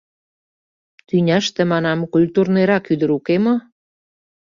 [1.07, 3.55] Тӱняште,— манам,— культурныйрак ӱдыр уке мо?